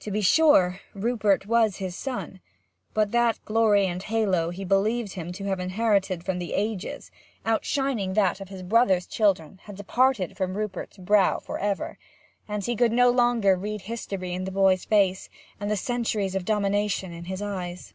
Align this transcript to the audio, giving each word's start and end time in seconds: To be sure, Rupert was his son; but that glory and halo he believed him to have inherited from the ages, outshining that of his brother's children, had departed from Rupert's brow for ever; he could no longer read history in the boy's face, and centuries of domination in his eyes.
To 0.00 0.10
be 0.10 0.20
sure, 0.20 0.80
Rupert 0.94 1.46
was 1.46 1.76
his 1.76 1.94
son; 1.94 2.40
but 2.92 3.12
that 3.12 3.38
glory 3.44 3.86
and 3.86 4.02
halo 4.02 4.50
he 4.50 4.64
believed 4.64 5.12
him 5.12 5.30
to 5.34 5.44
have 5.44 5.60
inherited 5.60 6.24
from 6.24 6.40
the 6.40 6.54
ages, 6.54 7.12
outshining 7.46 8.14
that 8.14 8.40
of 8.40 8.48
his 8.48 8.64
brother's 8.64 9.06
children, 9.06 9.60
had 9.66 9.76
departed 9.76 10.36
from 10.36 10.56
Rupert's 10.56 10.96
brow 10.96 11.38
for 11.38 11.56
ever; 11.60 11.98
he 12.62 12.74
could 12.74 12.90
no 12.90 13.10
longer 13.10 13.54
read 13.54 13.82
history 13.82 14.34
in 14.34 14.42
the 14.42 14.50
boy's 14.50 14.84
face, 14.84 15.28
and 15.60 15.78
centuries 15.78 16.34
of 16.34 16.44
domination 16.44 17.12
in 17.12 17.26
his 17.26 17.40
eyes. 17.40 17.94